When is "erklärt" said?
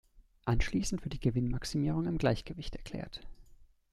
2.75-3.21